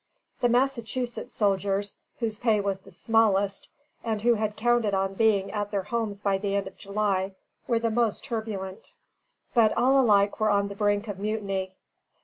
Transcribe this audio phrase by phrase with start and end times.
[0.39, 3.69] The Massachusetts soldiers, whose pay was the smallest,
[4.03, 7.35] and who had counted on being at their homes by the end of July,
[7.67, 8.93] were the most turbulent;
[9.53, 11.75] but all alike were on the brink of mutiny.